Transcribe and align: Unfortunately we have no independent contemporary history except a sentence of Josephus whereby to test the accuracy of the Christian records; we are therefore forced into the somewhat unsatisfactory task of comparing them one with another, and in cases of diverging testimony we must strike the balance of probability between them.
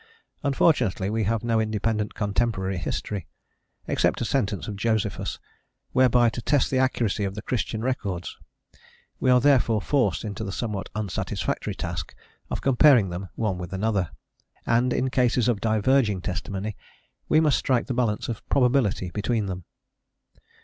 Unfortunately 0.41 1.11
we 1.11 1.25
have 1.25 1.43
no 1.43 1.59
independent 1.59 2.15
contemporary 2.15 2.79
history 2.79 3.27
except 3.85 4.19
a 4.19 4.25
sentence 4.25 4.67
of 4.67 4.75
Josephus 4.75 5.37
whereby 5.91 6.27
to 6.29 6.41
test 6.41 6.71
the 6.71 6.79
accuracy 6.79 7.23
of 7.23 7.35
the 7.35 7.41
Christian 7.43 7.83
records; 7.83 8.35
we 9.19 9.29
are 9.29 9.39
therefore 9.39 9.79
forced 9.79 10.25
into 10.25 10.43
the 10.43 10.51
somewhat 10.51 10.89
unsatisfactory 10.95 11.75
task 11.75 12.15
of 12.49 12.61
comparing 12.61 13.09
them 13.11 13.29
one 13.35 13.59
with 13.59 13.73
another, 13.73 14.09
and 14.65 14.91
in 14.91 15.11
cases 15.11 15.47
of 15.47 15.61
diverging 15.61 16.19
testimony 16.19 16.75
we 17.29 17.39
must 17.39 17.59
strike 17.59 17.85
the 17.85 17.93
balance 17.93 18.27
of 18.27 18.41
probability 18.49 19.11
between 19.11 19.45
them. 19.45 19.65